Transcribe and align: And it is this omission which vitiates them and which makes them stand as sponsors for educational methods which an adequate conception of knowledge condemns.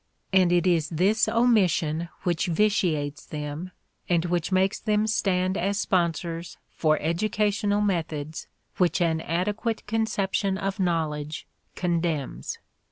And 0.33 0.51
it 0.51 0.65
is 0.65 0.89
this 0.89 1.27
omission 1.29 2.09
which 2.23 2.47
vitiates 2.47 3.23
them 3.23 3.69
and 4.09 4.25
which 4.25 4.51
makes 4.51 4.79
them 4.79 5.05
stand 5.05 5.55
as 5.57 5.77
sponsors 5.79 6.57
for 6.71 6.97
educational 6.99 7.81
methods 7.81 8.47
which 8.77 8.99
an 8.99 9.21
adequate 9.21 9.85
conception 9.85 10.57
of 10.57 10.79
knowledge 10.79 11.45
condemns. 11.75 12.57